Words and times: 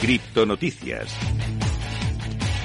Criptonoticias. 0.00 1.16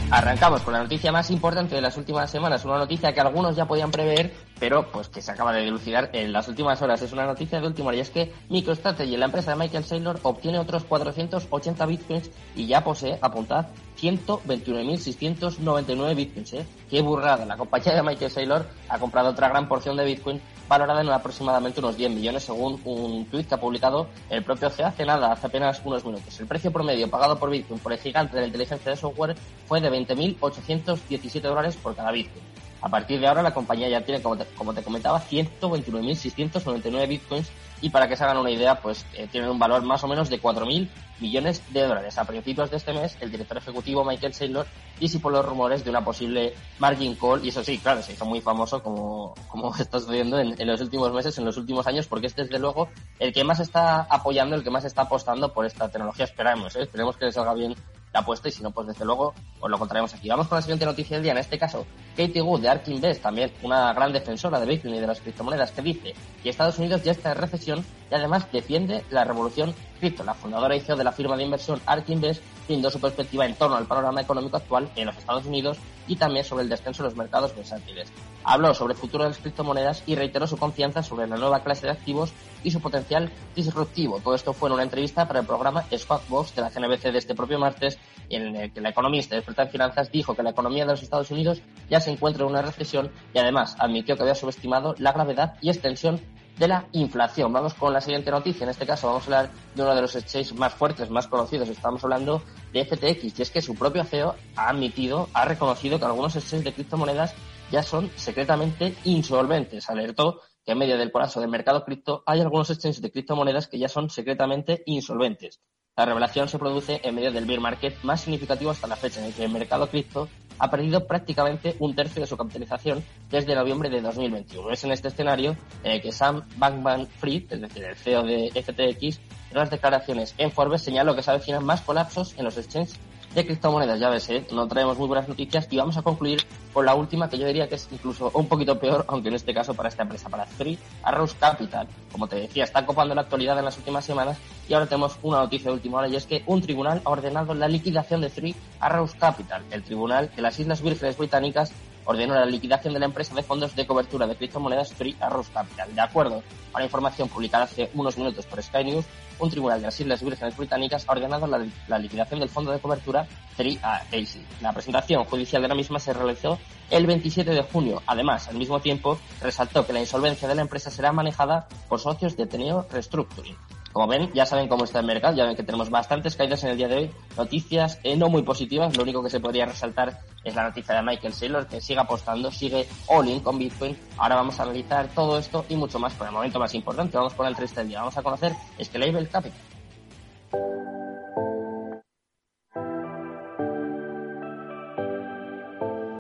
Arrancamos 0.10 0.62
con 0.62 0.74
la 0.74 0.84
noticia 0.84 1.12
más 1.12 1.32
importante 1.32 1.76
de 1.76 1.82
las 1.82 1.96
últimas 1.96 2.30
semanas, 2.30 2.66
una 2.66 2.78
noticia 2.78 3.14
que 3.14 3.22
algunos 3.22 3.56
ya 3.56 3.66
podían 3.66 3.90
prever, 3.92 4.34
pero 4.62 4.90
pues 4.92 5.10
que 5.10 5.24
se 5.24 5.32
acaba 5.32 5.52
de 5.54 5.64
dilucidar 5.64 6.12
en 6.14 6.32
las 6.32 6.48
últimas 6.48 6.80
horas. 6.84 7.02
Es 7.02 7.12
una 7.12 7.26
noticia 7.26 7.60
de 7.60 7.66
última 7.66 7.88
hora 7.88 7.98
y 7.98 8.02
es 8.02 8.12
que 8.12 8.32
MicroStrategy, 8.50 9.18
la 9.18 9.26
empresa 9.26 9.50
de 9.52 9.58
Michael 9.58 9.84
Saylor, 9.84 10.20
obtiene 10.22 10.60
otros 10.60 10.84
480 10.84 11.84
bitcoins 11.88 12.30
y 12.56 12.68
ya 12.68 12.84
posee, 12.84 13.18
apuntad, 13.24 13.70
129.699 14.00 16.16
bitcoins. 16.16 16.54
¿eh? 16.54 16.64
Qué 16.88 17.02
burrada. 17.02 17.44
La 17.44 17.58
compañía 17.58 17.96
de 17.96 18.04
Michael 18.04 18.30
Saylor 18.30 18.68
ha 18.88 19.00
comprado 19.00 19.32
otra 19.32 19.50
gran 19.50 19.68
porción 19.68 19.98
de 19.98 20.06
bitcoin 20.06 20.40
valorada 20.68 21.02
en 21.02 21.10
aproximadamente 21.10 21.80
unos 21.80 21.98
10 21.98 22.12
millones 22.12 22.44
según 22.44 22.80
un 22.86 23.26
tuit 23.26 23.48
que 23.48 23.56
ha 23.56 23.60
publicado 23.60 24.10
el 24.30 24.44
propio 24.44 24.70
CEO 24.70 24.86
hace 24.86 25.06
nada, 25.06 25.32
hace 25.32 25.48
apenas 25.48 25.82
unos 25.84 26.06
minutos. 26.06 26.40
El 26.40 26.46
precio 26.46 26.72
promedio 26.72 27.10
pagado 27.10 27.40
por 27.40 27.50
Bitcoin 27.50 27.80
por 27.80 27.94
el 27.94 28.00
gigante 28.00 28.36
de 28.36 28.42
la 28.42 28.48
inteligencia 28.48 28.92
de 28.92 28.98
software 28.98 29.36
fue 29.66 29.82
de 29.82 29.90
20.817 29.90 31.42
dólares 31.42 31.76
por 31.78 31.96
cada 31.96 32.12
Bitcoin. 32.12 32.61
A 32.82 32.90
partir 32.90 33.20
de 33.20 33.28
ahora 33.28 33.44
la 33.44 33.54
compañía 33.54 33.88
ya 33.90 34.02
tiene, 34.02 34.22
como 34.22 34.74
te, 34.74 34.84
comentaba, 34.84 35.22
129.699 35.22 37.08
bitcoins 37.08 37.52
y 37.82 37.90
para 37.90 38.08
que 38.08 38.16
se 38.16 38.24
hagan 38.24 38.38
una 38.38 38.52
idea, 38.52 38.80
pues 38.82 39.06
eh, 39.14 39.28
tienen 39.32 39.50
un 39.50 39.60
valor 39.60 39.84
más 39.84 40.04
o 40.04 40.08
menos 40.08 40.30
de 40.30 40.42
4.000 40.42 40.88
millones 41.20 41.64
de 41.72 41.82
dólares. 41.82 42.18
A 42.18 42.26
principios 42.26 42.70
de 42.72 42.78
este 42.78 42.94
mes, 42.94 43.18
el 43.22 43.32
director 43.32 43.58
ejecutivo 43.58 44.04
Michael 44.04 44.34
Saylor 44.34 44.66
disipó 45.00 45.30
los 45.30 45.46
rumores 45.46 45.84
de 45.84 45.90
una 45.90 46.04
posible 46.04 46.54
margin 46.80 47.16
call 47.16 47.44
y 47.46 47.50
eso 47.50 47.64
sí, 47.64 47.78
claro, 47.78 48.02
se 48.02 48.14
hizo 48.14 48.26
muy 48.26 48.42
famoso 48.42 48.82
como, 48.84 49.34
como 49.48 49.76
está 49.80 50.00
sucediendo 50.00 50.40
en, 50.40 50.68
los 50.68 50.82
últimos 50.82 51.12
meses, 51.14 51.38
en 51.38 51.46
los 51.46 51.58
últimos 51.58 51.88
años, 51.88 52.08
porque 52.08 52.28
es 52.28 52.36
desde 52.36 52.60
luego 52.60 52.90
el 53.20 53.32
que 53.32 53.44
más 53.44 53.60
está 53.60 54.02
apoyando, 54.10 54.56
el 54.56 54.64
que 54.64 54.72
más 54.72 54.86
está 54.86 55.04
apostando 55.04 55.54
por 55.54 55.66
esta 55.66 55.90
tecnología. 55.90 56.26
Esperamos, 56.26 56.76
¿eh? 56.76 56.84
esperemos 56.84 57.18
que 57.18 57.26
le 57.26 57.32
salga 57.32 57.54
bien 57.54 57.76
la 58.14 58.20
apuesta 58.20 58.50
y 58.50 58.52
si 58.52 58.62
no, 58.62 58.72
pues 58.72 58.88
desde 58.88 59.06
luego 59.06 59.34
os 59.60 59.70
lo 59.70 59.80
contaremos 59.80 60.14
aquí. 60.14 60.28
Vamos 60.30 60.48
con 60.48 60.58
la 60.58 60.62
siguiente 60.62 60.86
noticia 60.86 61.16
del 61.18 61.24
día. 61.24 61.32
En 61.32 61.38
este 61.38 61.58
caso, 61.58 61.86
Katie 62.16 62.42
Wood 62.42 62.62
de 62.62 62.70
Ark 62.70 62.84
Invest, 62.88 63.22
también 63.22 63.52
una 63.64 63.94
gran 63.94 64.12
defensora 64.14 64.60
de 64.60 64.66
Bitcoin 64.66 64.96
y 64.96 65.00
de 65.00 65.08
las 65.08 65.22
criptomonedas, 65.22 65.72
que 65.72 65.82
dice 65.82 66.14
que 66.44 66.50
Estados 66.50 66.78
Unidos 66.80 67.04
ya 67.04 67.12
está 67.12 67.32
en 67.32 67.38
recesión 67.38 67.86
y 68.10 68.16
además 68.16 68.52
defiende 68.52 69.04
la 69.10 69.24
revolución 69.24 69.74
cripto. 70.00 70.24
La 70.24 70.34
fundadora 70.34 70.76
y 70.76 70.82
CEO 70.82 70.98
de 70.98 71.04
la 71.04 71.12
firma 71.12 71.38
de 71.38 71.44
inversión 71.44 71.80
Ark 71.86 72.06
Invest 72.10 72.42
brindó 72.68 72.90
su 72.90 73.00
perspectiva 73.00 73.46
en 73.46 73.56
torno 73.56 73.76
al 73.76 73.86
panorama 73.86 74.22
económico 74.22 74.58
actual 74.58 74.90
en 74.96 75.06
los 75.06 75.18
Estados 75.18 75.46
Unidos 75.46 75.78
y 76.08 76.16
también 76.16 76.44
sobre 76.44 76.64
el 76.64 76.70
descenso 76.70 77.04
de 77.04 77.10
los 77.10 77.18
mercados 77.18 77.56
bursátiles. 77.56 78.12
Habló 78.44 78.74
sobre 78.74 78.94
el 78.94 79.00
futuro 79.00 79.24
de 79.24 79.30
las 79.30 79.38
criptomonedas 79.40 80.04
y 80.06 80.16
reiteró 80.16 80.48
su 80.48 80.58
confianza 80.58 81.04
sobre 81.04 81.28
la 81.28 81.38
nueva 81.38 81.64
clase 81.64 81.86
de 81.86 81.92
activos 81.94 82.34
y 82.64 82.72
su 82.72 82.82
potencial 82.82 83.32
disruptivo. 83.56 84.20
Todo 84.20 84.36
esto 84.36 84.54
fue 84.54 84.70
en 84.70 84.74
una 84.74 84.84
entrevista 84.84 85.28
para 85.28 85.40
el 85.40 85.46
programa 85.46 85.86
Squawk 85.96 86.54
de 86.54 86.62
la 86.62 86.70
CNBC 86.70 87.12
de 87.12 87.18
este 87.18 87.36
propio 87.36 87.60
martes, 87.60 87.98
en 88.30 88.56
el 88.56 88.72
que 88.74 88.82
la 88.82 88.90
economista 88.90 89.38
experta 89.38 89.64
en 89.64 89.70
finanzas 89.70 90.12
dijo 90.12 90.36
que 90.36 90.44
la 90.44 90.50
economía 90.50 90.86
de 90.86 90.92
los 90.92 91.04
Estados 91.04 91.32
Unidos 91.32 91.62
ya 91.90 92.01
se 92.02 92.12
encuentra 92.12 92.44
en 92.44 92.52
una 92.52 92.62
recesión 92.62 93.12
y 93.34 93.40
además 93.40 93.76
admitió 93.80 94.16
que 94.16 94.24
había 94.24 94.36
subestimado 94.36 94.96
la 94.98 95.12
gravedad 95.12 95.56
y 95.62 95.70
extensión 95.70 96.20
de 96.58 96.68
la 96.68 96.86
inflación. 96.92 97.52
Vamos 97.52 97.74
con 97.74 97.94
la 97.94 98.02
siguiente 98.02 98.30
noticia. 98.30 98.64
En 98.64 98.70
este 98.70 98.86
caso 98.86 99.08
vamos 99.08 99.24
a 99.24 99.26
hablar 99.26 99.52
de 99.74 99.82
uno 99.82 99.96
de 99.96 100.02
los 100.02 100.16
exchanges 100.16 100.54
más 100.54 100.74
fuertes, 100.74 101.10
más 101.10 101.28
conocidos. 101.28 101.70
Estamos 101.70 102.04
hablando 102.04 102.44
de 102.74 102.86
FTX 102.86 103.40
y 103.40 103.42
es 103.42 103.50
que 103.50 103.62
su 103.62 103.76
propio 103.76 104.04
CEO 104.04 104.36
ha 104.56 104.70
admitido, 104.70 105.30
ha 105.34 105.46
reconocido 105.46 106.00
que 106.00 106.06
algunos 106.06 106.36
exchanges 106.36 106.66
de 106.66 106.74
criptomonedas 106.74 107.34
ya 107.72 107.84
son 107.84 108.12
secretamente 108.16 108.96
insolventes. 109.06 109.90
Alertó 109.90 110.42
que 110.66 110.74
en 110.74 110.78
medio 110.78 110.98
del 110.98 111.12
colapso 111.12 111.40
del 111.40 111.50
mercado 111.50 111.84
cripto 111.84 112.24
hay 112.26 112.42
algunos 112.42 112.70
exchanges 112.70 113.02
de 113.02 113.12
criptomonedas 113.12 113.68
que 113.68 113.80
ya 113.80 113.88
son 113.88 114.10
secretamente 114.10 114.84
insolventes. 114.86 115.62
La 115.98 116.06
revelación 116.06 116.48
se 116.48 116.58
produce 116.58 117.02
en 117.04 117.16
medio 117.16 117.34
del 117.34 117.46
bear 117.46 117.60
market 117.60 118.02
más 118.04 118.22
significativo 118.22 118.72
hasta 118.72 118.88
la 118.88 118.96
fecha, 118.96 119.20
en 119.20 119.26
el 119.26 119.34
que 119.34 119.44
el 119.44 119.52
mercado 119.52 119.90
cripto 119.90 120.30
ha 120.58 120.70
perdido 120.70 121.06
prácticamente 121.06 121.76
un 121.80 121.94
tercio 121.94 122.22
de 122.22 122.28
su 122.28 122.38
capitalización 122.38 123.04
desde 123.30 123.56
noviembre 123.56 123.90
de 123.90 124.00
2021. 124.00 124.72
Es 124.72 124.86
en 124.86 124.94
este 124.94 125.10
escenario 125.10 125.58
en 125.84 125.92
el 125.92 126.02
que 126.02 126.14
Sam 126.14 126.44
Bankman-Fried, 126.58 127.52
es 127.52 127.62
decir, 127.62 127.84
el 127.84 127.96
CEO 127.98 128.24
de 128.24 128.52
FTX, 128.52 129.20
en 129.50 129.58
las 129.58 129.70
declaraciones 129.70 130.34
en 130.38 130.52
Forbes 130.52 130.82
señaló 130.82 131.14
que 131.14 131.24
se 131.24 131.32
avecinan 131.32 131.66
más 131.66 131.82
colapsos 131.82 132.36
en 132.38 132.46
los 132.46 132.58
exchanges 132.58 132.98
de 133.34 133.46
criptomonedas. 133.46 134.00
Ya 134.00 134.10
ves, 134.10 134.30
¿eh? 134.30 134.46
no 134.52 134.68
traemos 134.68 134.98
muy 134.98 135.08
buenas 135.08 135.28
noticias 135.28 135.68
y 135.70 135.78
vamos 135.78 135.98
a 135.98 136.02
concluir 136.02 136.42
con 136.74 136.86
la 136.86 136.96
última 136.96 137.30
que 137.30 137.38
yo 137.38 137.48
diría 137.48 137.68
que 137.68 137.76
es 137.76 137.88
incluso 137.92 138.32
un 138.34 138.48
poquito 138.48 138.80
peor, 138.80 139.06
aunque 139.08 139.30
en 139.30 139.36
este 139.36 139.54
caso 139.54 139.74
para 139.74 139.90
esta 139.90 140.04
empresa, 140.04 140.30
para 140.30 140.46
Free 140.46 140.78
Arrows 141.04 141.34
Capital. 141.36 141.88
Como 142.12 142.28
te 142.28 142.38
decía, 142.38 142.64
está 142.64 142.86
copando 142.86 143.16
la 143.16 143.22
actualidad 143.22 143.58
en 143.60 143.66
las 143.66 143.78
últimas 143.78 144.06
semanas 144.06 144.38
y 144.68 144.74
ahora 144.74 144.86
tenemos 144.86 145.18
una 145.22 145.40
noticia 145.40 145.70
de 145.70 145.76
última 145.76 146.00
hora 146.00 146.08
y 146.08 146.16
es 146.16 146.26
que 146.26 146.44
un 146.46 146.62
tribunal 146.62 147.02
ha 147.04 147.10
ordenado 147.10 147.54
la 147.54 147.68
liquidación 147.68 148.22
de 148.22 148.30
Three 148.30 148.56
Arrows 148.80 149.16
Capital, 149.16 149.64
el 149.72 149.84
tribunal 149.84 150.32
de 150.36 150.42
las 150.42 150.60
Islas 150.60 150.82
Vírgenes 150.82 151.18
Británicas 151.18 151.72
ordenó 152.06 152.34
la 152.34 152.46
liquidación 152.46 152.94
de 152.94 153.00
la 153.00 153.06
empresa 153.06 153.36
de 153.36 153.44
fondos 153.44 153.76
de 153.76 153.86
cobertura 153.86 154.28
de 154.28 154.36
criptomonedas 154.36 154.94
Free 154.94 155.16
Arrows 155.20 155.50
Capital. 155.50 155.94
De 155.94 156.02
acuerdo 156.02 156.44
a 156.74 156.80
la 156.80 156.86
información 156.86 157.30
publicada 157.30 157.66
hace 157.66 157.90
unos 157.94 158.18
minutos 158.18 158.46
por 158.46 158.62
Sky 158.62 158.84
News, 158.84 159.06
un 159.40 159.50
tribunal 159.50 159.80
de 159.80 159.88
las 159.88 160.00
Islas 160.00 160.24
Vírgenes 160.24 160.56
Británicas 160.56 161.06
ha 161.08 161.12
ordenado 161.12 161.48
la, 161.48 161.66
la 161.88 162.00
liquidación 162.00 162.40
del 162.40 162.50
fondo 162.50 162.72
de 162.72 162.80
cobertura 162.80 163.28
3AC. 163.58 164.42
La 164.62 164.74
presentación 164.74 165.24
judicial 165.26 165.62
de 165.62 165.68
la 165.68 165.76
misma 165.76 166.00
se 166.00 166.14
realizó 166.14 166.58
el 166.90 167.06
27 167.06 167.52
de 167.52 167.64
junio. 167.64 168.02
Además, 168.06 168.48
al 168.48 168.58
mismo 168.58 168.80
tiempo, 168.80 169.18
resaltó 169.42 169.86
que 169.86 169.94
la 169.94 170.00
insolvencia 170.00 170.48
de 170.48 170.56
la 170.56 170.62
empresa 170.62 170.92
será 170.92 171.12
manejada 171.12 171.68
por 171.88 172.00
socios 172.00 172.36
de 172.38 172.46
Teneo 172.46 172.86
Restructuring. 172.92 173.56
Como 173.92 174.08
ven, 174.08 174.32
ya 174.34 174.46
saben 174.46 174.70
cómo 174.70 174.86
está 174.86 175.00
el 175.00 175.06
mercado, 175.06 175.36
ya 175.36 175.46
ven 175.46 175.56
que 175.56 175.64
tenemos 175.64 175.90
bastantes 175.90 176.36
caídas 176.38 176.64
en 176.64 176.70
el 176.70 176.78
día 176.78 176.88
de 176.88 176.96
hoy, 176.96 177.12
noticias 177.36 178.00
eh, 178.04 178.16
no 178.16 178.30
muy 178.30 178.42
positivas, 178.42 178.96
lo 178.96 179.04
único 179.04 179.22
que 179.22 179.30
se 179.30 179.42
podría 179.42 179.66
resaltar 179.66 180.20
es 180.44 180.56
la 180.56 180.64
noticia 180.64 180.96
de 180.96 181.04
Michael 181.04 181.34
Saylor, 181.34 181.68
que 181.68 181.82
sigue 181.82 182.00
apostando, 182.00 182.52
sigue 182.52 182.88
all 183.08 183.28
in 183.28 183.40
con 183.42 183.58
Bitcoin. 183.58 183.98
Ahora 184.18 184.36
vamos 184.36 184.60
a 184.60 184.64
analizar 184.64 185.08
todo 185.10 185.38
esto 185.38 185.66
y 185.70 185.76
mucho 185.76 186.00
más, 186.00 186.14
por 186.14 186.28
el 186.28 186.34
momento 186.34 186.60
más 186.60 186.74
importante, 186.74 187.18
vamos 187.18 187.34
con 187.34 187.48
el 187.48 187.56
3 187.56 187.76
del 187.76 187.88
día, 187.90 188.00
vamos 188.00 188.18
a 188.18 188.24
conocer 188.24 188.54
Scalable 188.82 189.28
Capital. 189.28 189.71